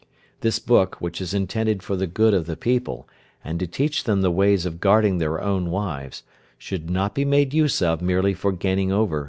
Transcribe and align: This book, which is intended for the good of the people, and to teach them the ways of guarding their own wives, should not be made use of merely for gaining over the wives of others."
This 0.39 0.57
book, 0.57 0.95
which 0.99 1.21
is 1.21 1.31
intended 1.35 1.83
for 1.83 1.95
the 1.95 2.07
good 2.07 2.33
of 2.33 2.47
the 2.47 2.57
people, 2.57 3.07
and 3.43 3.59
to 3.59 3.67
teach 3.67 4.03
them 4.05 4.23
the 4.23 4.31
ways 4.31 4.65
of 4.65 4.79
guarding 4.79 5.19
their 5.19 5.39
own 5.39 5.69
wives, 5.69 6.23
should 6.57 6.89
not 6.89 7.13
be 7.13 7.23
made 7.23 7.53
use 7.53 7.83
of 7.83 8.01
merely 8.01 8.33
for 8.33 8.51
gaining 8.51 8.91
over 8.91 8.95
the 8.95 8.95
wives 8.95 9.01
of 9.01 9.13
others." 9.13 9.19